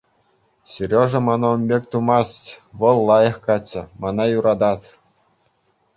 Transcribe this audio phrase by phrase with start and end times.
[0.75, 2.47] Сережа мана ун пек тумасть,
[2.79, 4.87] вӑл лайӑх каччӑ, мана юратать.